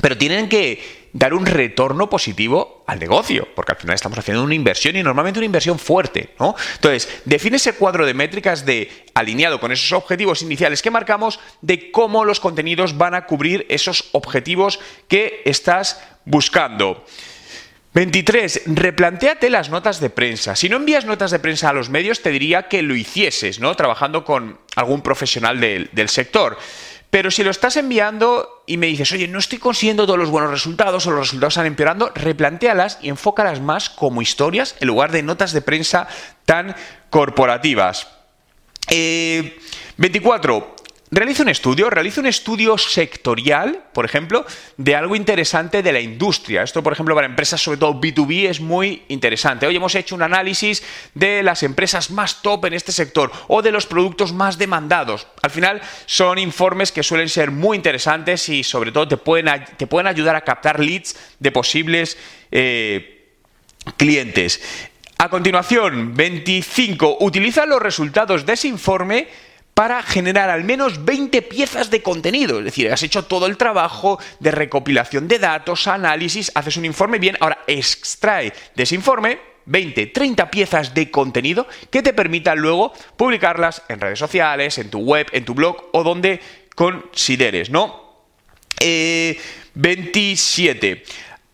pero 0.00 0.16
tienen 0.16 0.48
que 0.48 1.10
dar 1.12 1.34
un 1.34 1.44
retorno 1.44 2.08
positivo 2.08 2.84
al 2.86 2.98
negocio, 2.98 3.46
porque 3.54 3.72
al 3.72 3.78
final 3.78 3.94
estamos 3.94 4.18
haciendo 4.18 4.42
una 4.42 4.54
inversión 4.54 4.96
y 4.96 5.02
normalmente 5.02 5.38
una 5.38 5.46
inversión 5.46 5.78
fuerte, 5.78 6.34
¿no? 6.40 6.54
Entonces, 6.76 7.20
define 7.26 7.56
ese 7.56 7.74
cuadro 7.74 8.06
de 8.06 8.14
métricas 8.14 8.64
de 8.64 9.06
alineado 9.12 9.60
con 9.60 9.72
esos 9.72 9.92
objetivos 9.92 10.40
iniciales 10.40 10.80
que 10.80 10.90
marcamos 10.90 11.38
de 11.60 11.90
cómo 11.90 12.24
los 12.24 12.40
contenidos 12.40 12.96
van 12.96 13.14
a 13.14 13.26
cubrir 13.26 13.66
esos 13.68 14.08
objetivos 14.12 14.80
que 15.08 15.42
estás 15.44 16.02
buscando. 16.24 17.04
23. 17.94 18.62
Replantéate 18.66 19.50
las 19.50 19.68
notas 19.68 20.00
de 20.00 20.08
prensa. 20.08 20.56
Si 20.56 20.68
no 20.68 20.76
envías 20.76 21.04
notas 21.04 21.30
de 21.30 21.38
prensa 21.38 21.68
a 21.68 21.72
los 21.74 21.90
medios, 21.90 22.22
te 22.22 22.30
diría 22.30 22.68
que 22.68 22.80
lo 22.82 22.96
hicieses, 22.96 23.60
¿no? 23.60 23.74
Trabajando 23.74 24.24
con 24.24 24.58
algún 24.76 25.02
profesional 25.02 25.60
del, 25.60 25.90
del 25.92 26.08
sector. 26.08 26.56
Pero 27.10 27.30
si 27.30 27.44
lo 27.44 27.50
estás 27.50 27.76
enviando 27.76 28.64
y 28.66 28.78
me 28.78 28.86
dices, 28.86 29.12
oye, 29.12 29.28
no 29.28 29.38
estoy 29.38 29.58
consiguiendo 29.58 30.06
todos 30.06 30.18
los 30.18 30.30
buenos 30.30 30.50
resultados 30.50 31.06
o 31.06 31.10
los 31.10 31.20
resultados 31.20 31.52
están 31.52 31.66
empeorando, 31.66 32.10
replantéalas 32.14 32.98
y 33.02 33.10
enfócalas 33.10 33.60
más 33.60 33.90
como 33.90 34.22
historias 34.22 34.74
en 34.80 34.88
lugar 34.88 35.12
de 35.12 35.22
notas 35.22 35.52
de 35.52 35.60
prensa 35.60 36.08
tan 36.46 36.74
corporativas. 37.10 38.08
24. 38.88 40.71
Realiza 41.14 41.42
un 41.42 41.50
estudio, 41.50 41.90
realiza 41.90 42.22
un 42.22 42.26
estudio 42.26 42.78
sectorial, 42.78 43.84
por 43.92 44.06
ejemplo, 44.06 44.46
de 44.78 44.96
algo 44.96 45.14
interesante 45.14 45.82
de 45.82 45.92
la 45.92 46.00
industria. 46.00 46.62
Esto, 46.62 46.82
por 46.82 46.94
ejemplo, 46.94 47.14
para 47.14 47.26
empresas, 47.26 47.60
sobre 47.60 47.76
todo 47.76 48.00
B2B, 48.00 48.48
es 48.48 48.62
muy 48.62 49.02
interesante. 49.08 49.66
Hoy 49.66 49.76
hemos 49.76 49.94
hecho 49.94 50.14
un 50.14 50.22
análisis 50.22 50.82
de 51.12 51.42
las 51.42 51.64
empresas 51.64 52.10
más 52.10 52.40
top 52.40 52.64
en 52.64 52.72
este 52.72 52.92
sector 52.92 53.30
o 53.48 53.60
de 53.60 53.72
los 53.72 53.84
productos 53.84 54.32
más 54.32 54.56
demandados. 54.56 55.26
Al 55.42 55.50
final, 55.50 55.82
son 56.06 56.38
informes 56.38 56.92
que 56.92 57.02
suelen 57.02 57.28
ser 57.28 57.50
muy 57.50 57.76
interesantes 57.76 58.48
y, 58.48 58.64
sobre 58.64 58.90
todo, 58.90 59.06
te 59.06 59.18
pueden, 59.18 59.66
te 59.76 59.86
pueden 59.86 60.06
ayudar 60.06 60.34
a 60.34 60.40
captar 60.40 60.80
leads 60.80 61.14
de 61.38 61.52
posibles 61.52 62.16
eh, 62.50 63.34
clientes. 63.98 64.62
A 65.18 65.28
continuación, 65.28 66.16
25. 66.16 67.18
Utiliza 67.20 67.66
los 67.66 67.82
resultados 67.82 68.46
de 68.46 68.54
ese 68.54 68.68
informe 68.68 69.28
para 69.74 70.02
generar 70.02 70.50
al 70.50 70.64
menos 70.64 71.04
20 71.04 71.42
piezas 71.42 71.90
de 71.90 72.02
contenido. 72.02 72.58
Es 72.58 72.64
decir, 72.64 72.92
has 72.92 73.02
hecho 73.02 73.24
todo 73.24 73.46
el 73.46 73.56
trabajo 73.56 74.18
de 74.40 74.50
recopilación 74.50 75.28
de 75.28 75.38
datos, 75.38 75.86
análisis, 75.86 76.52
haces 76.54 76.76
un 76.76 76.84
informe 76.84 77.18
bien, 77.18 77.36
ahora 77.40 77.64
extrae 77.66 78.52
de 78.74 78.82
ese 78.82 78.94
informe 78.94 79.38
20, 79.64 80.06
30 80.06 80.50
piezas 80.50 80.92
de 80.94 81.10
contenido 81.10 81.66
que 81.90 82.02
te 82.02 82.12
permitan 82.12 82.58
luego 82.58 82.92
publicarlas 83.16 83.82
en 83.88 84.00
redes 84.00 84.18
sociales, 84.18 84.76
en 84.78 84.90
tu 84.90 85.00
web, 85.00 85.26
en 85.32 85.44
tu 85.44 85.54
blog 85.54 85.88
o 85.92 86.02
donde 86.02 86.40
consideres, 86.74 87.70
¿no? 87.70 88.02
27. 89.74 90.90
Eh, 90.90 91.04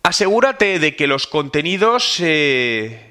Asegúrate 0.03 0.79
de 0.79 0.97
que 0.97 1.07
los 1.07 1.27
contenidos... 1.27 2.17
Eh, 2.21 3.08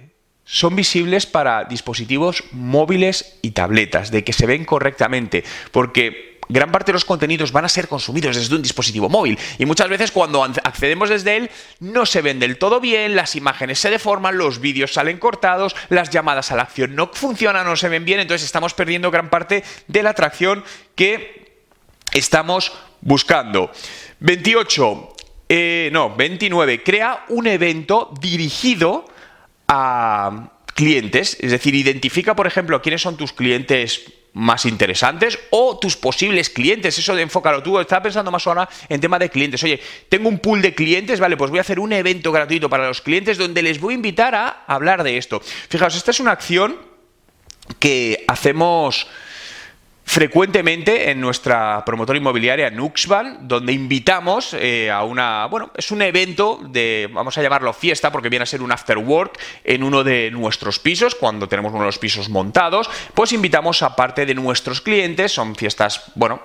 son 0.48 0.76
visibles 0.76 1.26
para 1.26 1.66
dispositivos 1.66 2.46
móviles 2.52 3.38
y 3.42 3.52
tabletas, 3.52 4.12
de 4.12 4.24
que 4.24 4.34
se 4.34 4.46
ven 4.46 4.64
correctamente, 4.64 5.44
porque 5.72 6.40
gran 6.50 6.72
parte 6.72 6.92
de 6.92 6.94
los 6.94 7.04
contenidos 7.04 7.52
van 7.52 7.66
a 7.66 7.70
ser 7.70 7.90
consumidos 7.90 8.38
desde 8.38 8.56
un 8.56 8.62
dispositivo 8.62 9.10
móvil 9.10 9.38
y 9.58 9.66
muchas 9.66 9.90
veces 9.90 10.12
cuando 10.12 10.42
accedemos 10.44 11.10
desde 11.10 11.36
él 11.36 11.52
no 11.82 12.06
se 12.06 12.22
ven 12.22 12.40
del 12.40 12.58
todo 12.58 12.80
bien, 12.80 13.18
las 13.18 13.36
imágenes 13.36 13.80
se 13.80 13.90
deforman, 13.90 14.38
los 14.38 14.62
vídeos 14.62 14.94
salen 14.94 15.18
cortados, 15.18 15.76
las 15.90 16.10
llamadas 16.10 16.52
a 16.54 16.56
la 16.56 16.64
acción 16.64 16.96
no 16.96 17.12
funcionan, 17.14 17.66
no 17.66 17.76
se 17.76 17.90
ven 17.90 18.06
bien, 18.06 18.22
entonces 18.22 18.46
estamos 18.46 18.74
perdiendo 18.74 19.12
gran 19.12 19.30
parte 19.30 19.66
de 19.88 20.04
la 20.04 20.12
atracción 20.12 20.64
que 20.96 21.58
estamos 22.14 22.72
buscando. 23.02 23.70
28, 24.22 25.16
eh, 25.50 25.90
no, 25.92 26.16
29, 26.16 26.84
crea 26.84 27.26
un 27.28 27.48
evento 27.48 28.14
dirigido 28.22 29.06
a 29.68 30.52
clientes, 30.76 31.38
es 31.40 31.52
decir, 31.52 31.74
identifica, 31.76 32.36
por 32.36 32.48
ejemplo, 32.48 32.82
quiénes 32.82 33.02
son 33.02 33.18
tus 33.18 33.34
clientes 33.34 34.14
más 34.34 34.66
interesantes 34.66 35.40
o 35.50 35.80
tus 35.80 35.98
posibles 35.98 36.50
clientes. 36.50 36.98
Eso 36.98 37.16
de 37.16 37.24
enfócalo 37.24 37.64
tú. 37.64 37.80
Estaba 37.80 38.04
pensando 38.04 38.30
más 38.30 38.46
ahora 38.46 38.70
en 38.88 39.02
tema 39.02 39.18
de 39.18 39.30
clientes. 39.30 39.62
Oye, 39.64 39.80
tengo 40.10 40.30
un 40.30 40.40
pool 40.40 40.62
de 40.62 40.76
clientes, 40.76 41.20
vale, 41.20 41.36
pues 41.36 41.50
voy 41.50 41.58
a 41.58 41.62
hacer 41.62 41.80
un 41.80 41.92
evento 41.92 42.32
gratuito 42.32 42.70
para 42.70 42.88
los 42.88 43.02
clientes 43.02 43.38
donde 43.38 43.64
les 43.64 43.80
voy 43.80 43.96
a 43.96 43.98
invitar 43.98 44.36
a 44.36 44.64
hablar 44.68 45.04
de 45.04 45.18
esto. 45.18 45.42
Fijaos, 45.70 45.96
esta 45.96 46.12
es 46.12 46.20
una 46.20 46.32
acción 46.32 46.78
que 47.80 48.24
hacemos 48.28 49.08
frecuentemente 50.08 51.12
en 51.12 51.20
nuestra 51.20 51.84
promotora 51.86 52.18
inmobiliaria 52.18 52.70
Nuxval, 52.70 53.40
donde 53.42 53.74
invitamos 53.74 54.56
eh, 54.58 54.90
a 54.90 55.04
una, 55.04 55.48
bueno, 55.48 55.70
es 55.76 55.92
un 55.92 56.02
evento 56.02 56.62
de, 56.64 57.10
vamos 57.12 57.38
a 57.38 57.42
llamarlo 57.42 57.74
fiesta, 57.74 58.10
porque 58.10 58.30
viene 58.30 58.44
a 58.44 58.46
ser 58.46 58.62
un 58.62 58.72
after 58.72 58.98
work 58.98 59.38
en 59.66 59.84
uno 59.84 60.06
de 60.06 60.32
nuestros 60.32 60.80
pisos, 60.80 61.14
cuando 61.14 61.50
tenemos 61.50 61.74
uno 61.74 61.82
de 61.82 61.88
los 61.88 62.00
pisos 62.00 62.30
montados, 62.30 62.90
pues 63.14 63.34
invitamos 63.34 63.84
a 63.84 63.98
parte 63.98 64.26
de 64.26 64.34
nuestros 64.34 64.80
clientes, 64.80 65.34
son 65.34 65.56
fiestas, 65.56 66.04
bueno, 66.16 66.42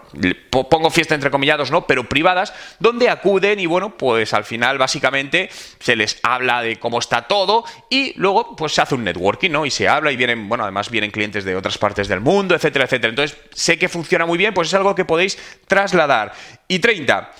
pongo 0.51 0.91
fiesta 0.91 1.15
entre 1.15 1.31
comillados, 1.31 1.71
¿no? 1.71 1.87
Pero 1.87 2.09
privadas, 2.09 2.53
donde 2.81 3.09
acuden 3.09 3.61
y 3.61 3.67
bueno, 3.67 3.97
pues 3.97 4.35
al 4.35 4.45
final 4.45 4.77
básicamente 4.77 5.51
se 5.79 5.95
les 5.95 6.19
habla 6.25 6.63
de 6.63 6.81
cómo 6.81 6.99
está 6.99 7.29
todo 7.29 7.65
y 7.89 8.13
luego 8.17 8.57
pues 8.57 8.75
se 8.75 8.83
hace 8.83 8.97
un 8.97 9.05
networking, 9.05 9.51
¿no? 9.51 9.65
Y 9.65 9.71
se 9.71 9.89
habla 9.89 10.11
y 10.11 10.17
vienen, 10.17 10.49
bueno, 10.49 10.65
además 10.65 10.91
vienen 10.91 11.13
clientes 11.13 11.45
de 11.45 11.55
otras 11.55 11.79
partes 11.79 12.09
del 12.09 12.21
mundo, 12.21 12.57
etcétera, 12.57 12.87
etcétera. 12.87 13.11
Entonces, 13.11 13.39
sé 13.55 13.79
que 13.79 13.89
funciona 13.89 14.27
muy 14.27 14.39
bien, 14.39 14.55
pues 14.55 14.69
es 14.69 14.75
algo 14.75 14.95
que 14.95 15.05
podéis 15.05 15.39
trasladar. 15.67 16.33
Y 16.69 16.79
30. 16.79 17.33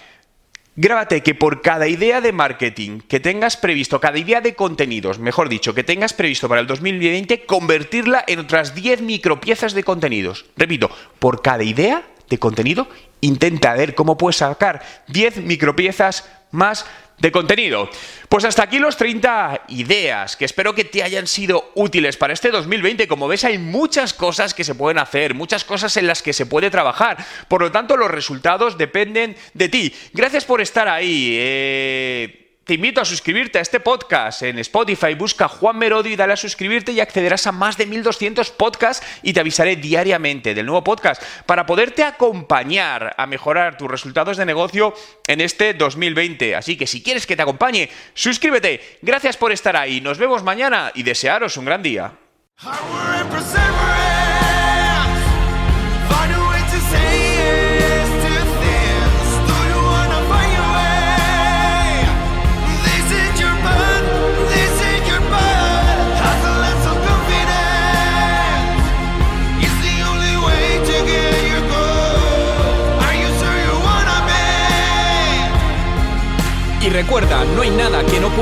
Grábate 0.75 1.23
que 1.23 1.35
por 1.35 1.61
cada 1.61 1.87
idea 1.87 2.23
de 2.23 2.33
marketing 2.33 3.01
que 3.01 3.21
tengas 3.21 3.59
previsto, 3.59 4.01
cada 4.01 4.17
idea 4.17 4.41
de 4.41 4.55
contenidos, 4.55 5.19
mejor 5.19 5.51
dicho, 5.51 5.75
que 5.75 5.85
tengas 5.85 6.15
previsto 6.15 6.49
para 6.49 6.63
el 6.63 6.67
2020, 6.67 7.45
convertirla 7.45 8.25
en 8.27 8.39
otras 8.39 8.75
10 8.75 9.03
micropiezas 9.03 9.75
de 9.75 9.85
contenidos. 9.85 10.47
Repito, 10.57 10.91
por 11.19 11.43
cada 11.43 11.63
idea 11.63 12.05
de 12.31 12.39
contenido, 12.39 12.89
intenta 13.21 13.75
ver 13.75 13.95
cómo 13.95 14.17
puedes 14.17 14.37
sacar 14.37 14.83
10 15.09 15.39
micropiezas 15.43 16.27
más 16.53 16.87
de 17.23 17.31
contenido. 17.31 17.89
Pues 18.29 18.45
hasta 18.45 18.65
aquí 18.65 18.81
los 18.81 18.97
30 18.97 19.67
ideas 19.69 20.37
que 20.37 20.45
espero 20.45 20.75
que 20.75 20.85
te 20.85 21.05
hayan 21.05 21.29
sido 21.29 21.71
útiles 21.77 22.17
para 22.17 22.33
este 22.33 22.51
2020. 22.51 23.07
Como 23.07 23.29
ves 23.29 23.45
hay 23.45 23.59
muchas 23.59 24.13
cosas 24.13 24.55
que 24.55 24.65
se 24.65 24.75
pueden 24.75 24.99
hacer, 24.99 25.33
muchas 25.33 25.65
cosas 25.65 25.97
en 25.97 26.09
las 26.09 26.21
que 26.21 26.33
se 26.33 26.47
puede 26.47 26.69
trabajar. 26.69 27.25
Por 27.47 27.63
lo 27.63 27.71
tanto 27.71 27.97
los 27.97 28.11
resultados 28.11 28.77
dependen 28.77 29.37
de 29.55 29.69
ti. 29.69 29.95
Gracias 30.13 30.45
por 30.45 30.61
estar 30.61 30.89
ahí. 30.89 31.37
Eh, 31.39 32.42
te 32.65 32.75
invito 32.75 33.01
a 33.01 33.05
suscribirte 33.05 33.59
a 33.59 33.63
este 33.63 33.81
podcast 33.81 34.43
en 34.43 34.59
Spotify, 34.61 35.15
busca 35.15 35.49
Juan 35.49 35.79
Merodio 35.79 36.13
y 36.13 36.17
dale 36.17 36.35
a 36.35 36.37
suscribirte 36.37 36.93
y 36.93 37.01
accederás 37.01 37.47
a 37.49 37.53
más 37.53 37.77
de 37.77 37.87
1200 37.87 38.51
podcasts 38.51 39.05
y 39.23 39.33
te 39.33 39.41
avisaré 39.41 39.75
diariamente 39.75 40.55
del 40.55 40.67
nuevo 40.67 40.85
podcast 40.85 41.21
para 41.45 41.67
poderte 41.67 42.05
acompañar 42.05 43.15
a 43.19 43.27
mejorar 43.27 43.77
tus 43.77 43.91
resultados 43.91 44.37
de 44.37 44.47
negocio 44.47 44.95
en 45.27 45.41
este 45.41 45.75
2020. 45.75 46.55
Así 46.55 46.77
que 46.77 46.87
si 46.87 47.03
quieres 47.03 47.27
que 47.27 47.35
te 47.35 47.43
acompañe, 47.43 47.91
suscríbete. 48.15 48.99
Gracias 49.03 49.37
por 49.37 49.51
estar 49.51 49.77
ahí. 49.77 50.01
Nos 50.01 50.19
vemos 50.19 50.45
mañana 50.45 50.93
y 50.95 51.03
desearos 51.03 51.57
un 51.57 51.65
gran 51.65 51.83
día. 51.83 52.13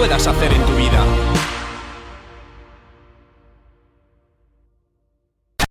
Puedas 0.00 0.26
hacer 0.26 0.50
en 0.50 0.64
tu 0.64 0.74
vida. 0.76 1.39